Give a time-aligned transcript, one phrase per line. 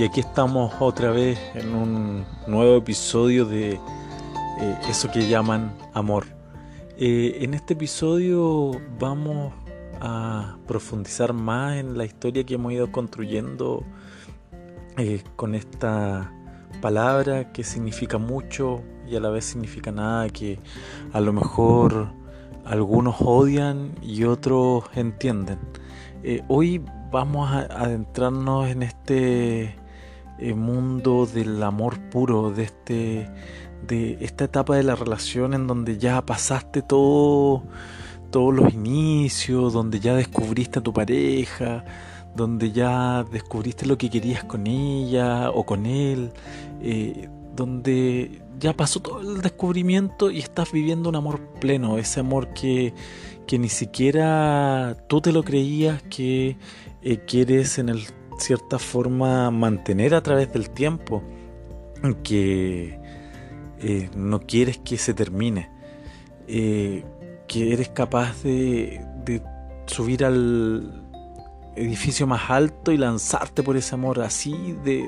[0.00, 6.24] Y aquí estamos otra vez en un nuevo episodio de eh, eso que llaman amor.
[6.96, 9.52] Eh, en este episodio vamos
[10.00, 13.84] a profundizar más en la historia que hemos ido construyendo
[14.96, 16.32] eh, con esta
[16.80, 20.58] palabra que significa mucho y a la vez significa nada, que
[21.12, 22.10] a lo mejor
[22.64, 25.58] algunos odian y otros entienden.
[26.48, 29.78] hoy vamos a adentrarnos en este
[30.40, 33.30] eh, mundo del amor puro, de este
[33.86, 37.62] de esta etapa de la relación en donde ya pasaste todo
[38.30, 41.84] todos los inicios, donde ya descubriste a tu pareja,
[42.34, 46.32] donde ya descubriste lo que querías con ella o con él,
[46.80, 52.54] eh, donde ya pasó todo el descubrimiento y estás viviendo un amor pleno, ese amor
[52.54, 52.94] que,
[53.46, 56.56] que ni siquiera tú te lo creías que
[57.02, 58.04] eh, quieres en el
[58.40, 61.22] cierta forma mantener a través del tiempo,
[62.22, 62.98] que
[63.78, 65.70] eh, no quieres que se termine,
[66.48, 67.04] eh,
[67.46, 69.04] que eres capaz de,
[69.86, 71.04] subir al
[71.76, 75.04] edificio más alto y lanzarte por ese amor así de,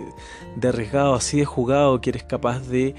[0.56, 2.94] de arriesgado, así de jugado, que eres capaz de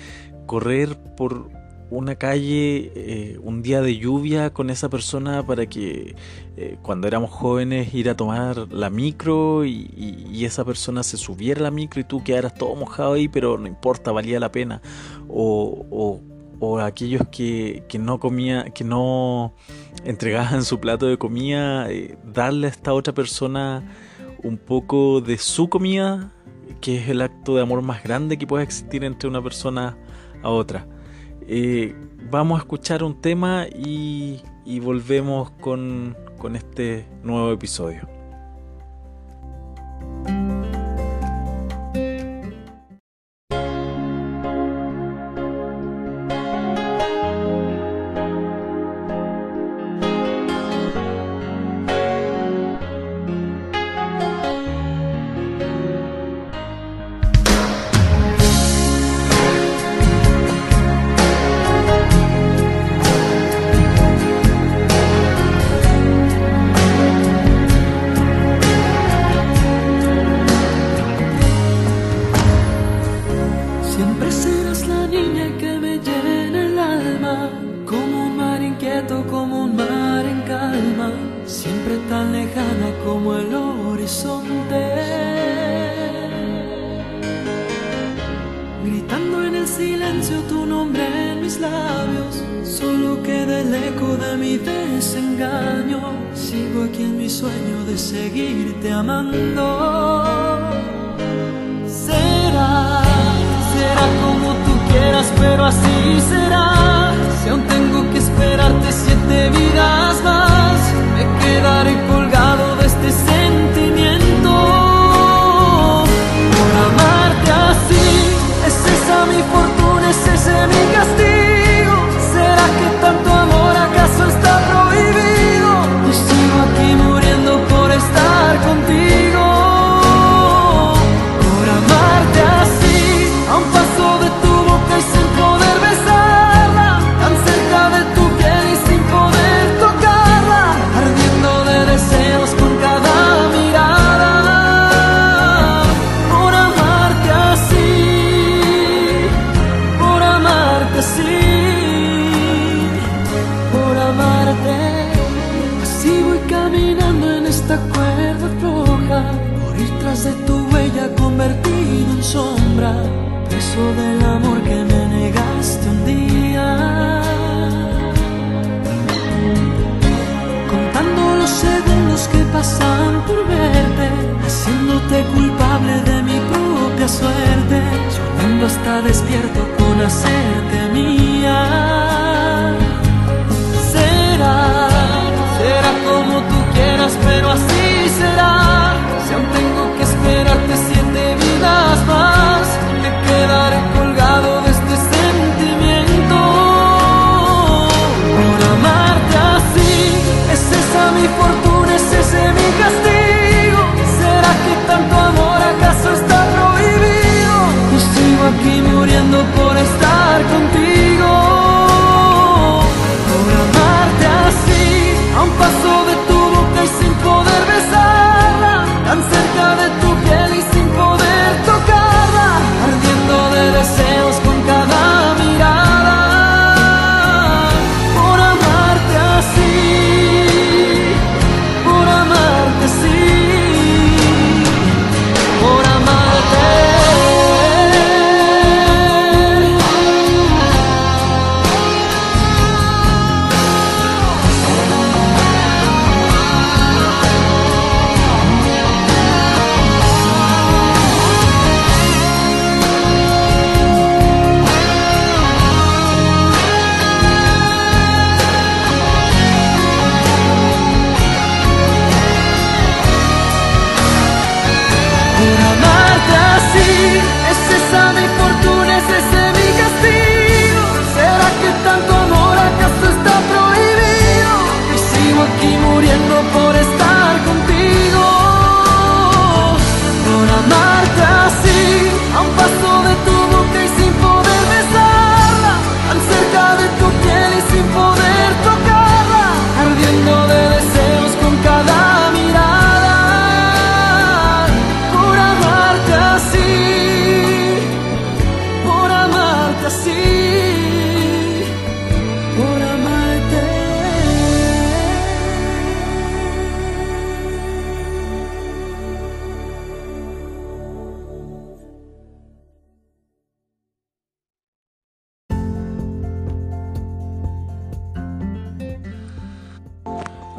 [0.45, 1.50] correr por
[1.94, 6.16] una calle eh, un día de lluvia con esa persona para que
[6.58, 11.64] eh, cuando éramos jóvenes ir a tomar la micro y, esa persona se subiera a
[11.64, 14.81] la micro y tú quedaras todo mojado ahí, pero no importa, valía la pena.
[15.30, 16.19] O,
[16.81, 19.53] aquellos que, que, no comía, que no
[20.05, 23.83] entregaban su plato de comida, eh, darle a esta otra persona
[24.44, 26.33] un poco de su comida,
[26.81, 29.97] que es el acto de amor más grande que puede existir entre una persona
[30.41, 30.88] a otra.
[31.47, 31.95] Eh,
[32.30, 34.41] vamos a escuchar un tema y,
[34.81, 36.16] volvemos con
[36.55, 38.12] este nuevo episodio.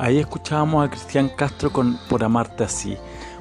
[0.05, 2.95] Ahí escuchábamos a Cristian Castro con Por amarte así,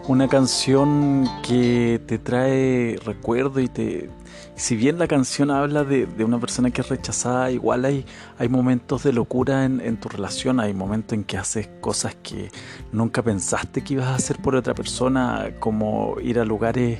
[0.07, 4.09] una canción que te trae recuerdo y te...
[4.55, 8.05] Si bien la canción habla de, una persona que es rechazada, igual hay,
[8.37, 12.49] hay momentos de locura en, en, tu relación, hay momentos en que haces cosas que
[12.93, 16.99] nunca pensaste que ibas a hacer por otra persona, como ir a lugares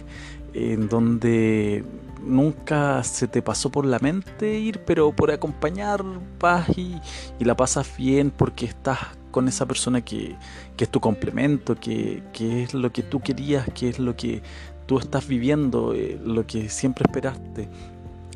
[0.54, 1.86] en donde
[2.22, 6.04] nunca se te pasó por la mente ir, pero por acompañar
[6.40, 7.00] vas y,
[7.40, 9.00] la pasas bien porque estás
[9.34, 10.38] con esa persona que,
[10.78, 14.42] es tu complemento, que, es lo que tú querías, que es lo que
[14.86, 17.68] tú estás viviendo, eh, lo que siempre esperaste.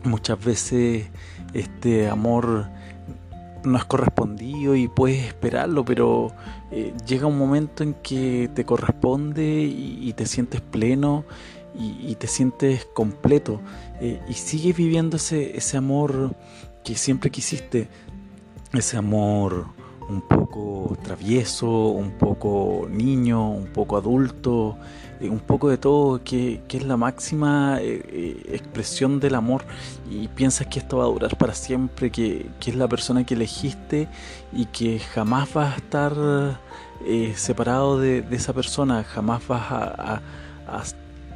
[0.03, 1.07] Muchas veces
[1.53, 2.67] este amor
[3.63, 6.31] no es correspondido y puedes esperarlo, pero
[6.71, 11.25] eh, llega un momento en que te corresponde y te sientes pleno
[11.79, 13.61] y, te sientes completo
[14.01, 16.35] eh, y sigues viviendo ese, ese amor
[16.83, 17.87] que siempre quisiste,
[18.73, 19.67] ese amor
[20.09, 24.77] un poco travieso, un poco niño, un poco adulto,
[25.19, 29.63] eh, un poco de todo, que, es la máxima eh, expresión del amor.
[30.09, 34.07] Y piensas que esto va a durar para siempre, que, es la persona que elegiste
[34.53, 36.59] y que jamás vas a estar
[37.35, 40.21] separado de, esa persona, jamás vas a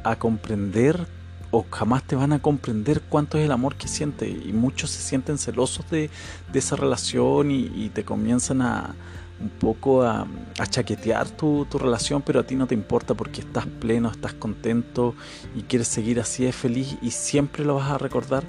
[0.04, 1.06] a comprender
[1.52, 5.02] o jamás te van a comprender cuánto es el amor que sientes y muchos se
[5.02, 6.10] sienten celosos de,
[6.52, 8.94] esa relación y, te comienzan a
[9.38, 10.26] un poco a,
[10.70, 15.14] chaquetear tu, relación pero a ti no te importa porque estás pleno, estás contento
[15.54, 18.44] y quieres seguir así de feliz y siempre lo vas a recordar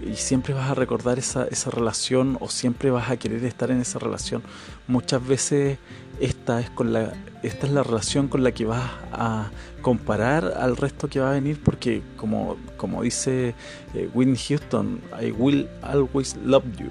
[0.00, 3.80] y siempre vas a recordar esa, esa relación o siempre vas a querer estar en
[3.80, 4.42] esa relación.
[4.86, 5.78] Muchas veces
[6.20, 9.50] esta es, con la, esta es la relación con la que vas a
[9.84, 13.54] comparar al resto que va a venir porque como, como dice
[13.94, 16.90] eh, Whitney Houston, I will always love you.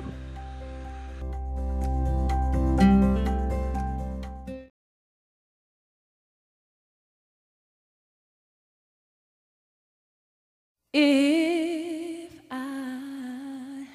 [10.94, 13.88] If I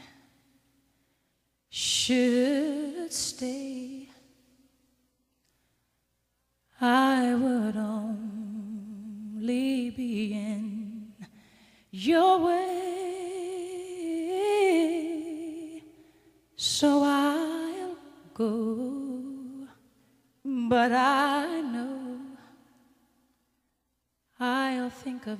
[1.70, 2.37] should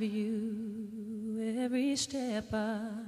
[0.00, 3.08] of you every step of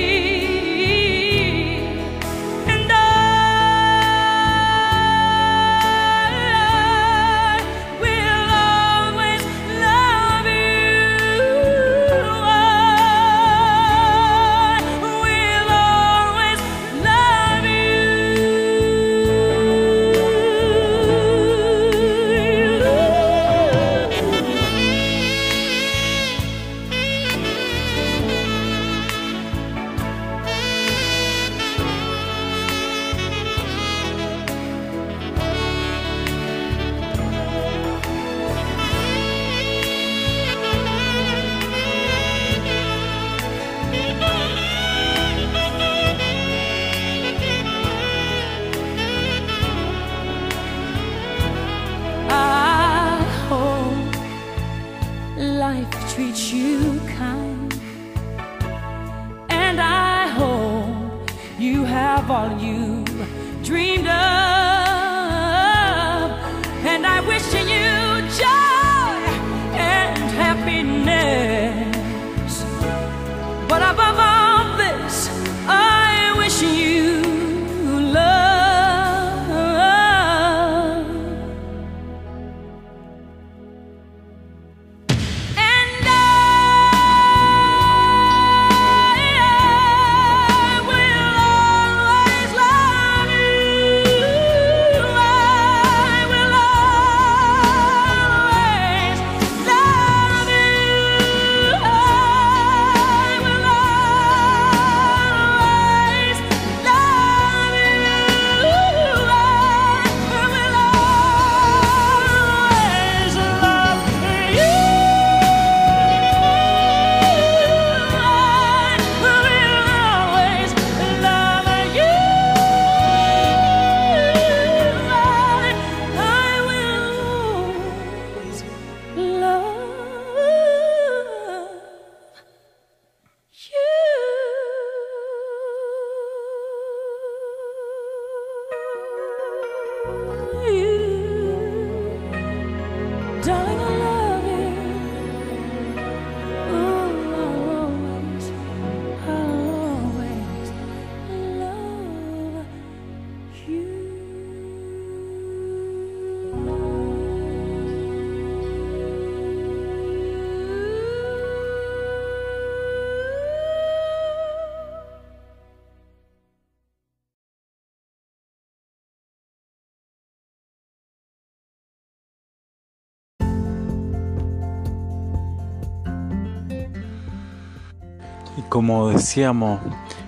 [178.71, 179.81] Como decíamos,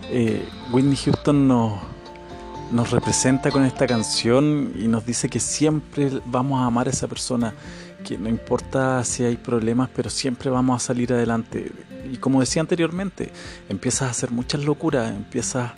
[0.09, 1.79] eh, Whitney Houston nos,
[2.73, 7.07] nos representa con esta canción y nos dice que siempre vamos a amar a esa
[7.07, 7.53] persona,
[8.03, 11.71] que no importa si hay problemas, pero siempre vamos a salir adelante.
[12.11, 13.31] Y como decía anteriormente,
[13.69, 15.71] empiezas a hacer muchas locuras, empiezas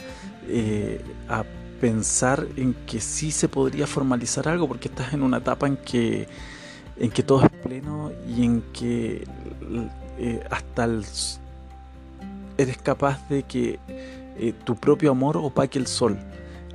[0.47, 1.43] eh, a
[1.79, 6.27] pensar en que sí se podría formalizar algo, porque estás en una etapa en que,
[6.97, 9.23] en que todo es pleno y en que
[10.17, 11.05] eh, hasta el,
[12.57, 13.79] eres capaz de que
[14.37, 16.17] eh, tu propio amor opaque el sol.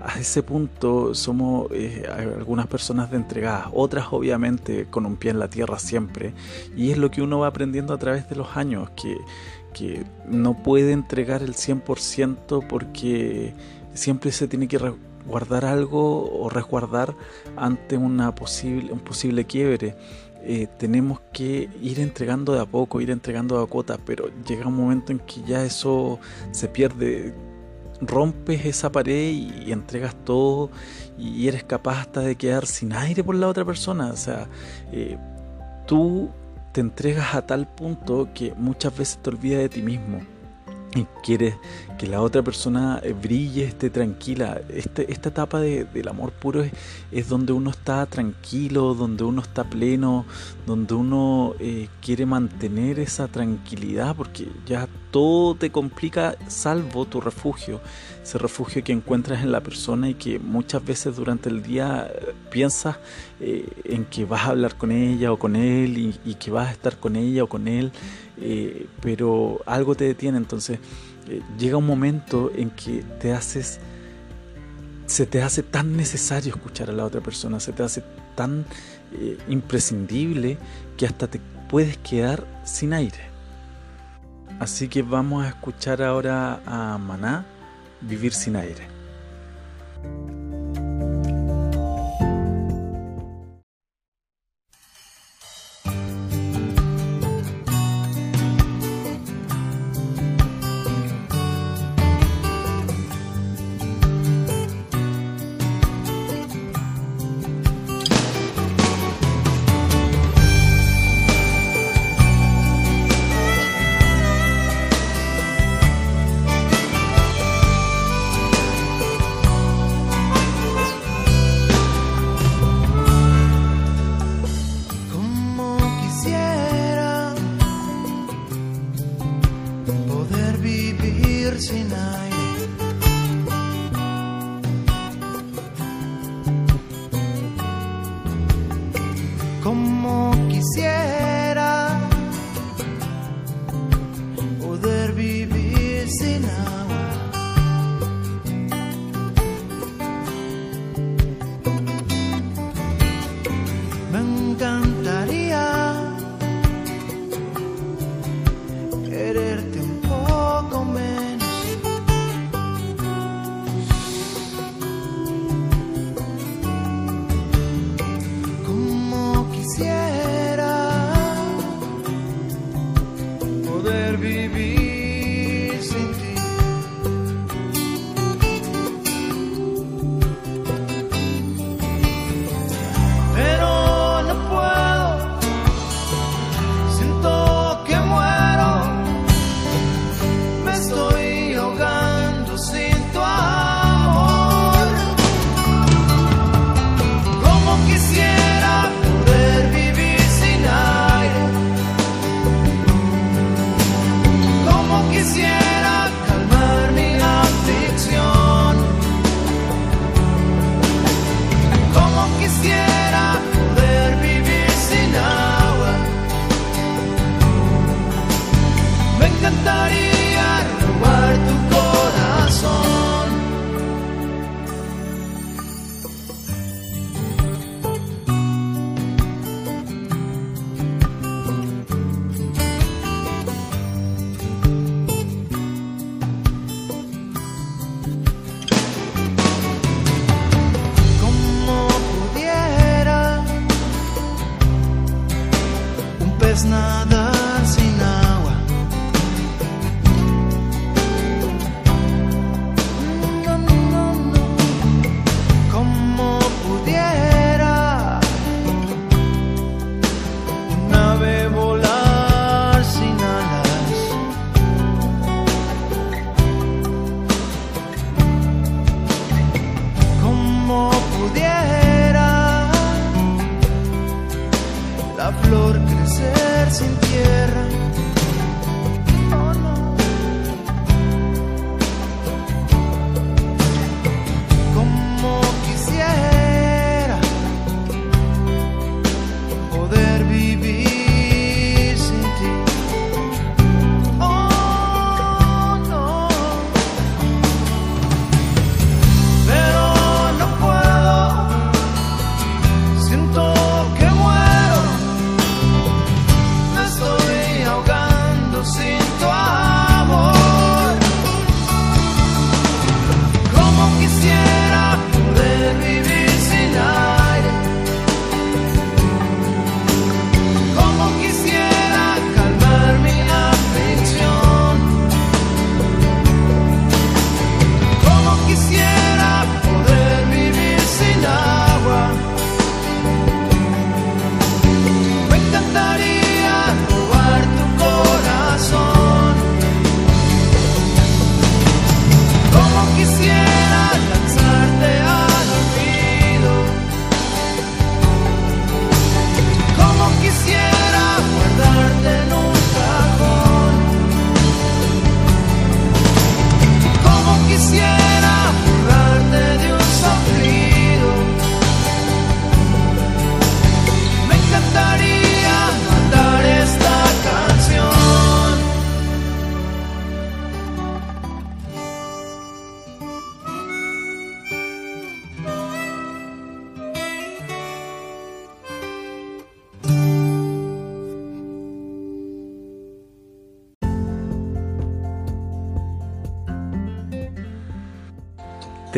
[0.03, 5.39] A ese punto somos eh, algunas personas de entregadas, otras obviamente con un pie en
[5.39, 6.33] la tierra siempre,
[6.75, 9.19] y es lo que uno va aprendiendo a través de los años, que,
[9.75, 13.53] que no puede entregar el 100% porque
[13.93, 14.79] siempre se tiene que
[15.27, 17.15] guardar algo o resguardar
[17.57, 19.97] ante una posible, un posible quiebre.
[20.43, 24.77] Eh, tenemos que ir entregando de a poco, ir entregando a cuotas, pero llega un
[24.77, 26.19] momento en que ya eso
[26.51, 27.35] se pierde.
[28.03, 30.71] Rompes esa pared y, entregas todo
[31.19, 34.11] y eres capaz hasta de quedar sin aire por la otra persona.
[34.11, 34.49] O sea,
[34.91, 35.19] eh,
[35.87, 36.31] tú
[36.73, 40.21] te entregas a tal punto que muchas veces te olvidas de ti mismo
[40.95, 41.55] y quieres
[41.99, 44.61] que la otra persona eh, brille, esté tranquila.
[44.69, 46.73] Este, esta etapa de, del amor puro es,
[47.13, 50.25] es, donde uno está tranquilo, donde uno está pleno,
[50.67, 57.81] donde uno eh, quiere mantener esa tranquilidad, porque ya todo te complica salvo tu refugio,
[58.23, 62.35] ese refugio que encuentras en la persona y que muchas veces durante el día eh,
[62.51, 62.97] piensas
[63.41, 66.99] en que vas a hablar con ella o con él y, que vas a estar
[66.99, 67.93] con ella o con él
[68.41, 70.79] eh, pero algo te detiene, entonces
[71.29, 73.79] eh, llega un momento en que te haces,
[75.07, 78.03] se te hace tan necesario escuchar a la otra persona, se te hace
[78.37, 78.65] tan
[79.13, 80.57] eh, imprescindible
[80.97, 83.30] que hasta te puedes quedar sin aire.
[84.61, 87.47] Así que vamos a escuchar ahora a Maná,
[88.03, 88.87] Vivir sin aire.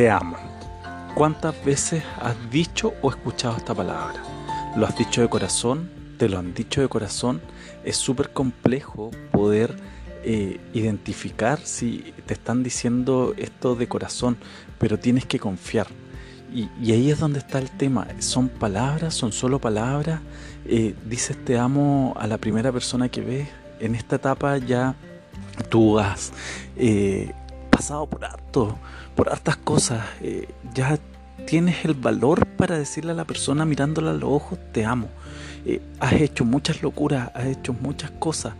[0.02, 0.36] Te amo.
[1.14, 4.20] ¿Cuántas veces has dicho o escuchado esta palabra?
[4.74, 5.88] ¿Lo has dicho de corazón?
[6.18, 7.40] ¿Te lo han dicho de corazón?
[7.84, 9.76] Es súper complejo poder
[10.24, 14.38] eh, identificar si te están diciendo esto de corazón,
[14.80, 15.86] pero tienes que confiar.
[16.52, 18.08] Y, ahí es donde está el tema.
[18.18, 20.20] Son palabras, son solo palabras.
[20.64, 23.48] Eh, dices te amo a la primera persona que ves.
[23.78, 24.96] En esta etapa ya
[25.68, 26.32] tú has
[26.76, 27.30] eh,
[27.88, 28.78] por harto,
[29.16, 30.04] por hartas cosas.
[30.20, 30.98] Eh, ya
[31.46, 35.08] tienes el valor para decirle a la persona mirándola a los ojos, te amo.
[35.66, 38.54] Eh, has hecho muchas locuras, has hecho muchas cosas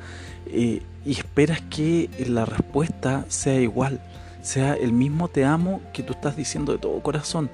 [0.55, 4.01] y esperas que la respuesta sea igual,
[4.43, 7.49] sea el mismo te amo que tú estás diciendo de todo corazón.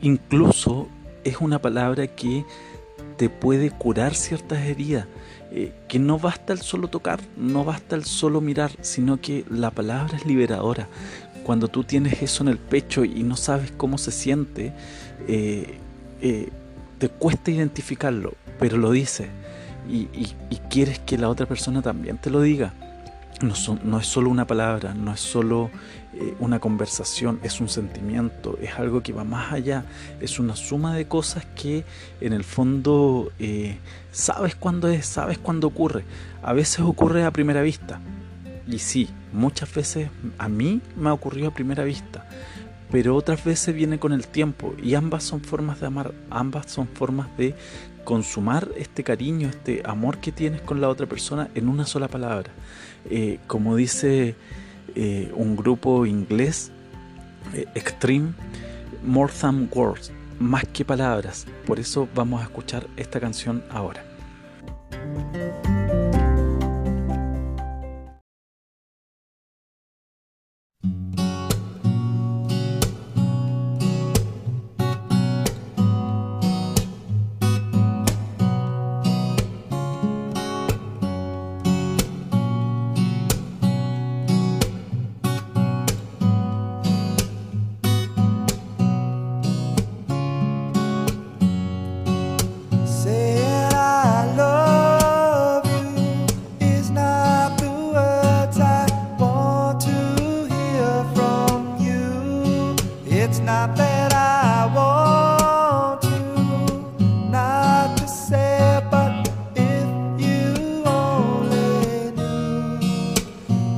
[0.00, 0.88] incluso
[1.24, 2.46] es una palabra que
[3.18, 5.06] te puede curar ciertas heridas.
[5.52, 9.70] Eh, que no basta el solo tocar, no basta el solo mirar, sino que la
[9.70, 10.88] palabra es liberadora.
[11.44, 14.72] Cuando tú tienes eso en el pecho y no sabes cómo se siente,
[15.26, 15.78] eh,
[16.20, 16.50] eh,
[16.98, 19.28] te cuesta identificarlo, pero lo dices
[19.88, 22.74] y, y quieres que la otra persona también te lo diga
[23.42, 25.70] no, es solo una palabra, no es solo
[26.20, 29.86] eh, una conversación, es un sentimiento, es algo que va más allá,
[30.20, 31.84] es una suma de cosas que
[32.20, 33.78] en el fondo eh,
[34.12, 36.04] sabes cuándo es, sabes cuándo ocurre.
[36.42, 38.00] A veces ocurre a primera vista,
[38.68, 42.28] y sí, muchas veces a mí me ha ocurrido a primera vista,
[42.90, 46.86] pero otras veces viene con el tiempo, y ambas son formas de amar, ambas son
[46.86, 47.54] formas de
[48.04, 52.50] consumar este cariño, este amor que tienes con la otra persona en una sola palabra.
[53.08, 54.34] Eh, como dice
[54.94, 56.70] eh, un grupo inglés,
[57.54, 58.32] eh, Extreme,
[59.04, 61.46] More Than Words, más que palabras.
[61.66, 64.04] Por eso vamos a escuchar esta canción ahora.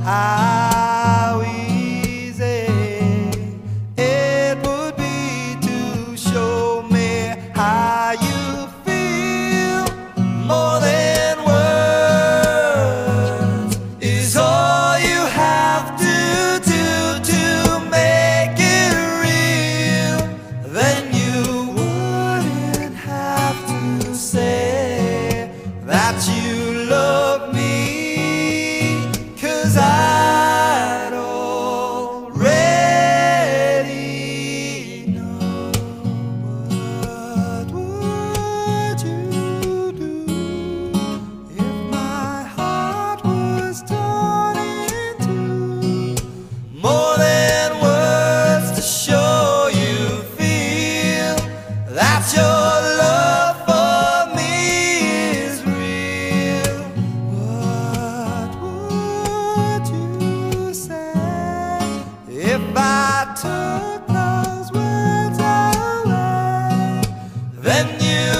[0.03, 0.42] More
[67.63, 68.32] than words.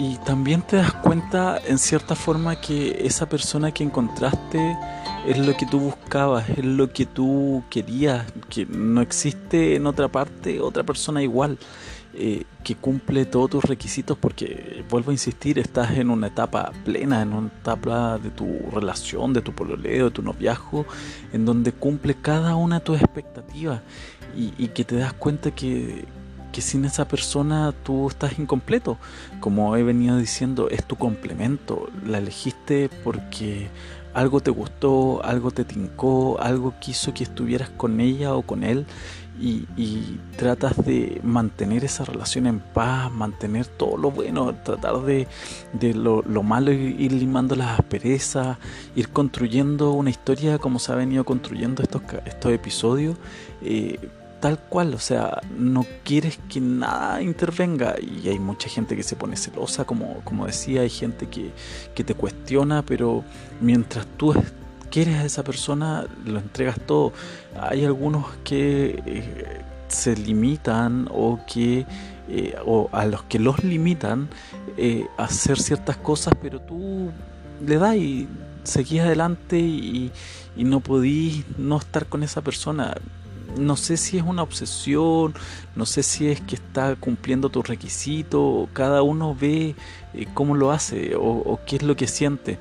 [0.00, 4.74] Y también te das cuenta en cierta forma que esa persona que encontraste
[5.26, 10.08] es lo que tú buscabas, es lo que tú querías, que no existe en otra
[10.08, 11.58] parte otra persona igual,
[12.14, 17.20] eh, que cumple todos tus requisitos porque, vuelvo a insistir, estás en una etapa plena,
[17.20, 20.86] en una etapa de tu relación, de tu pololeo, de tu noviazgo,
[21.34, 23.82] en donde cumple cada una de tus expectativas
[24.34, 26.06] y, y que te das cuenta que,
[26.52, 28.98] que sin esa persona tú estás incompleto.
[29.40, 31.88] Como he venido diciendo, es tu complemento.
[32.06, 33.68] La elegiste porque
[34.14, 38.86] algo te gustó, algo te tincó, algo quiso que estuvieras con ella o con él
[39.40, 45.28] y, y tratas de mantener esa relación en paz, mantener todo lo bueno, tratar de,
[45.72, 48.58] de lo, lo malo ir, ir limando las asperezas,
[48.94, 53.16] ir construyendo una historia como se ha venido construyendo estos, estos episodios.
[53.62, 53.98] eh,
[54.40, 59.14] tal cual, o sea, no quieres que nada intervenga y hay mucha gente que se
[59.16, 61.50] pone celosa, como, como decía, hay gente que,
[61.94, 63.22] que te cuestiona, pero
[63.60, 64.52] mientras tú es-
[64.90, 67.12] quieres a esa persona, lo entregas todo.
[67.60, 71.86] Hay algunos que eh, se limitan o que
[72.28, 74.28] eh, o a los que los limitan
[74.76, 77.10] eh, a hacer ciertas cosas, pero tú
[77.64, 78.26] le das y
[78.64, 80.10] seguís adelante y,
[80.56, 82.94] y no podís no estar con esa persona
[83.58, 85.34] no sé si es una obsesión,
[85.76, 89.74] no sé si es que está cumpliendo tus requisitos, cada uno ve
[90.14, 92.58] eh, cómo lo hace o, o qué es lo que siente.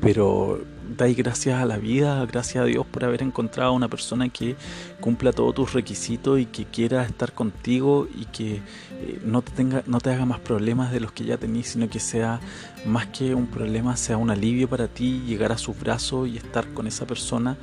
[0.00, 0.60] Pero
[0.96, 4.56] dais gracias a la vida, gracias a Dios por haber encontrado a una persona que
[5.00, 9.82] cumpla todos tus requisitos y que quiera estar contigo y que eh, no, te tenga,
[9.86, 12.40] no te haga más problemas de los que ya tenís, sino que sea
[12.86, 16.68] más que un problema, sea un alivio para ti llegar a sus brazos y estar
[16.68, 17.56] con esa persona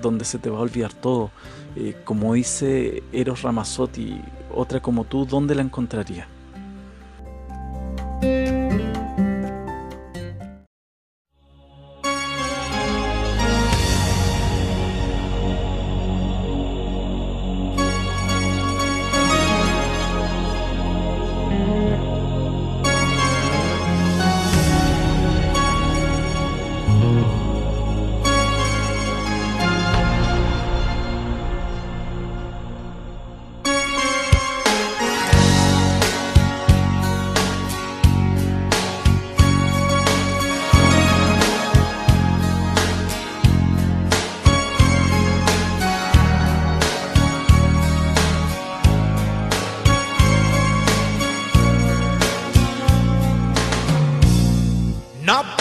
[0.00, 1.30] donde se te va a olvidar todo.
[1.76, 4.20] Eh, como dice Eros Ramazzotti,
[4.52, 6.26] otra como tú, ¿dónde la encontraría?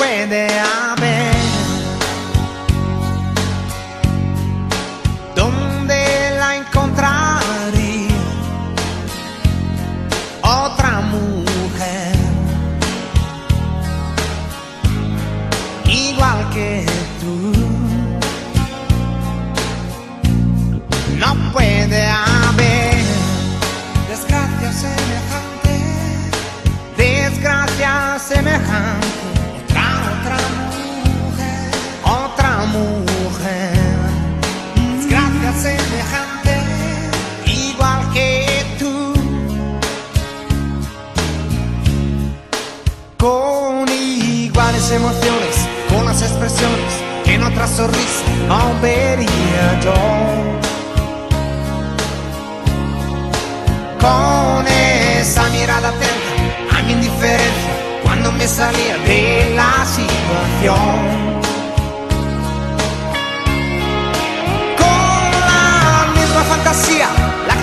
[0.10, 0.89] Puede haber.
[0.89, 0.89] ¿Dónde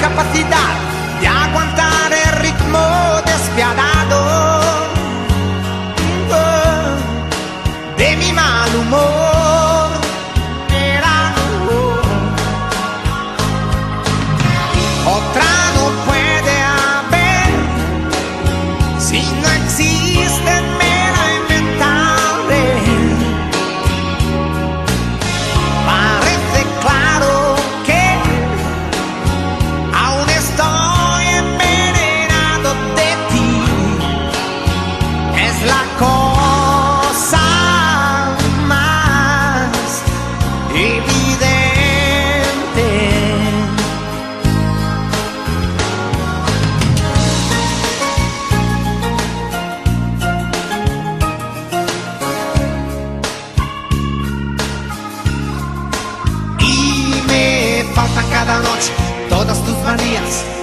[0.08, 0.95] la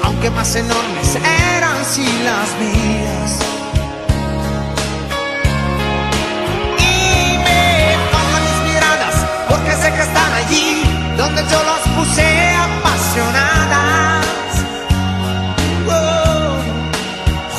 [0.03, 1.15] aunque más enormes
[1.55, 3.39] eran si las mías.
[6.79, 9.15] Y me faltan mis miradas,
[9.49, 10.83] porque sé que están allí,
[11.17, 14.25] donde yo las puse apasionadas.
[15.87, 16.57] Oh,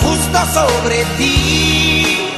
[0.03, 2.31] justo sobre ti.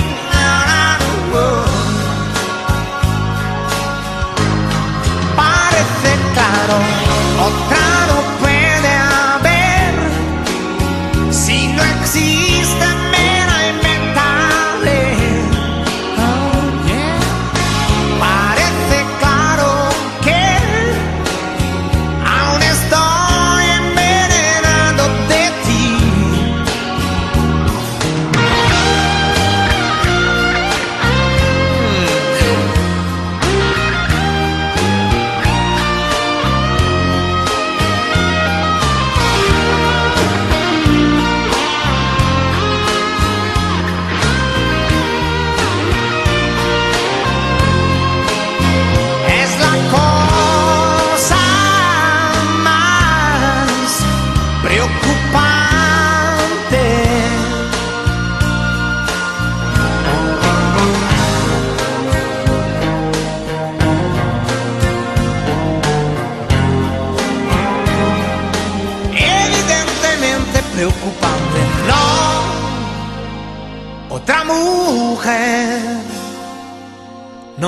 [5.37, 6.77] Parece claro,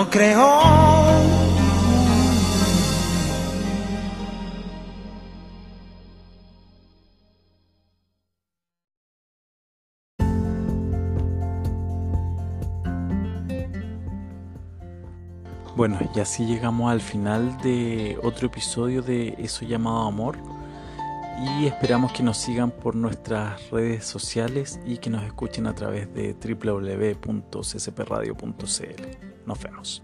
[0.09, 0.49] no creo.
[15.77, 20.37] Bueno, y así llegamos al final de otro episodio de Eso llamado Amor.
[21.41, 26.13] Y esperamos que nos sigan por nuestras redes sociales y que nos escuchen a través
[26.13, 29.28] de www.ccpradio.cl.
[29.49, 30.03] Nos vemos.